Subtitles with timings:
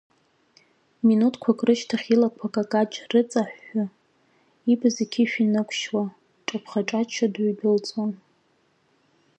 [1.05, 3.83] Минуҭқәак рышьҭахь илақәа акакаҷ рыҵаҳәҳәы,
[4.71, 6.03] ибз иқьышә инықәшьуа,
[6.45, 8.11] дҿаԥха-ҿаччо дыҩдәылҵуан.